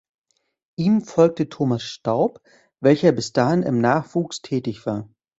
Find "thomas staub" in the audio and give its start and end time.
1.47-2.41